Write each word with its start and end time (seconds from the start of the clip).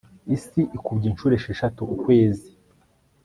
isi 0.35 0.61
ikubye 0.77 1.05
inshuro 1.09 1.33
esheshatu 1.39 1.81
ukwezi 1.93 2.49